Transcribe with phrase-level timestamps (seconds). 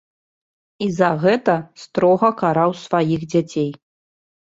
[0.85, 1.53] І за гэта
[1.83, 3.69] строга караў сваіх дзяцей.